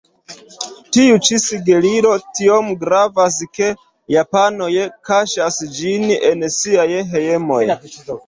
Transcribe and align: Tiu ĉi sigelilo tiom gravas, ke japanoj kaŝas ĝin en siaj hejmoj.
Tiu 0.95 1.17
ĉi 1.27 1.35
sigelilo 1.41 2.13
tiom 2.39 2.71
gravas, 2.85 3.37
ke 3.57 3.69
japanoj 4.15 4.71
kaŝas 5.11 5.61
ĝin 5.77 6.09
en 6.31 6.47
siaj 6.57 6.89
hejmoj. 7.13 7.63